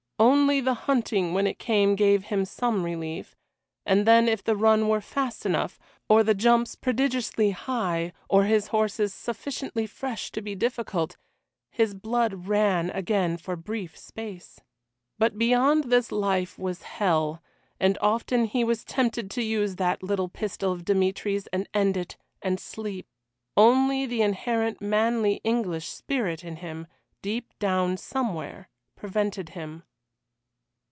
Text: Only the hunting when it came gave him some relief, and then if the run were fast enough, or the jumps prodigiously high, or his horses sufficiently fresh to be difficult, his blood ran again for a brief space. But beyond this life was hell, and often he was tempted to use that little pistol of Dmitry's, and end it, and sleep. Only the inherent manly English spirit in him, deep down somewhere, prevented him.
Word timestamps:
Only 0.21 0.61
the 0.61 0.75
hunting 0.85 1.33
when 1.33 1.47
it 1.47 1.57
came 1.57 1.95
gave 1.95 2.25
him 2.25 2.45
some 2.45 2.83
relief, 2.83 3.35
and 3.87 4.05
then 4.05 4.27
if 4.29 4.43
the 4.43 4.55
run 4.55 4.87
were 4.87 5.01
fast 5.01 5.47
enough, 5.47 5.79
or 6.07 6.23
the 6.23 6.35
jumps 6.35 6.75
prodigiously 6.75 7.49
high, 7.49 8.13
or 8.29 8.43
his 8.43 8.67
horses 8.67 9.15
sufficiently 9.15 9.87
fresh 9.87 10.29
to 10.33 10.39
be 10.41 10.53
difficult, 10.53 11.17
his 11.71 11.95
blood 11.95 12.45
ran 12.47 12.91
again 12.91 13.35
for 13.35 13.53
a 13.53 13.57
brief 13.57 13.97
space. 13.97 14.59
But 15.17 15.39
beyond 15.39 15.85
this 15.85 16.11
life 16.11 16.59
was 16.59 16.83
hell, 16.83 17.41
and 17.79 17.97
often 17.99 18.45
he 18.45 18.63
was 18.63 18.83
tempted 18.85 19.31
to 19.31 19.43
use 19.43 19.77
that 19.77 20.03
little 20.03 20.29
pistol 20.29 20.71
of 20.71 20.85
Dmitry's, 20.85 21.47
and 21.47 21.67
end 21.73 21.97
it, 21.97 22.15
and 22.43 22.59
sleep. 22.59 23.07
Only 23.57 24.05
the 24.05 24.21
inherent 24.21 24.81
manly 24.81 25.41
English 25.43 25.87
spirit 25.89 26.43
in 26.43 26.57
him, 26.57 26.85
deep 27.23 27.57
down 27.57 27.97
somewhere, 27.97 28.69
prevented 28.95 29.49
him. 29.49 29.81